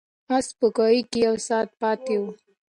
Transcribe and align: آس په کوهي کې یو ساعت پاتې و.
آس 0.35 0.47
په 0.59 0.67
کوهي 0.75 1.01
کې 1.11 1.19
یو 1.27 1.35
ساعت 1.47 1.69
پاتې 1.81 2.15
و. 2.19 2.23